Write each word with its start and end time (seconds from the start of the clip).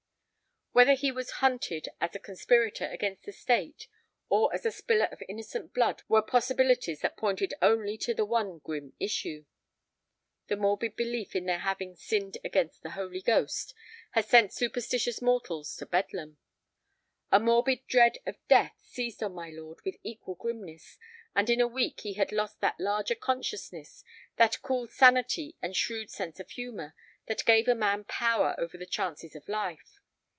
Whether 0.73 0.93
he 0.93 1.11
was 1.11 1.31
hunted 1.41 1.89
as 1.99 2.15
a 2.15 2.19
conspirator 2.19 2.85
against 2.87 3.23
the 3.23 3.33
state 3.33 3.89
or 4.29 4.53
as 4.55 4.65
a 4.65 4.71
spiller 4.71 5.07
of 5.11 5.21
innocent 5.27 5.73
blood 5.73 6.01
were 6.07 6.21
possibilities 6.21 7.01
that 7.01 7.17
pointed 7.17 7.53
only 7.61 7.97
to 7.97 8.13
the 8.13 8.23
one 8.23 8.59
grim 8.59 8.93
issue. 8.97 9.43
A 10.49 10.55
morbid 10.55 10.95
belief 10.95 11.35
in 11.35 11.43
their 11.45 11.59
having 11.59 11.97
"sinned 11.97 12.37
against 12.45 12.83
the 12.83 12.91
Holy 12.91 13.21
Ghost" 13.21 13.73
has 14.11 14.27
sent 14.29 14.53
superstitious 14.53 15.21
mortals 15.21 15.75
to 15.75 15.85
Bedlam. 15.85 16.37
A 17.33 17.39
morbid 17.41 17.85
dread 17.85 18.19
of 18.25 18.37
death 18.47 18.79
seized 18.81 19.21
on 19.21 19.33
my 19.33 19.49
lord 19.49 19.81
with 19.83 19.97
equal 20.03 20.35
grimness, 20.35 20.97
and 21.35 21.49
in 21.49 21.59
a 21.59 21.67
week 21.67 21.99
he 21.99 22.13
had 22.13 22.31
lost 22.31 22.61
that 22.61 22.79
larger 22.79 23.15
consciousness, 23.15 24.05
that 24.37 24.61
cool 24.61 24.87
sanity 24.87 25.53
and 25.61 25.75
shrewd 25.75 26.09
sense 26.09 26.39
of 26.39 26.49
humor, 26.51 26.95
that 27.25 27.43
give 27.43 27.67
a 27.67 27.75
man 27.75 28.05
power 28.05 28.55
over 28.57 28.77
the 28.77 28.85
chances 28.85 29.35
of 29.35 29.49
life. 29.49 29.97